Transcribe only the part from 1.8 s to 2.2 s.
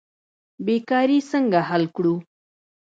کړو؟